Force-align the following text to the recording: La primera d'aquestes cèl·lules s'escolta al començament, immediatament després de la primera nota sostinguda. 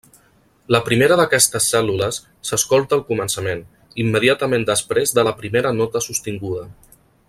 La 0.75 0.79
primera 0.87 1.17
d'aquestes 1.19 1.67
cèl·lules 1.73 2.17
s'escolta 2.51 2.99
al 2.99 3.05
començament, 3.11 3.63
immediatament 4.07 4.69
després 4.75 5.17
de 5.19 5.31
la 5.31 5.39
primera 5.43 5.79
nota 5.83 6.07
sostinguda. 6.11 6.69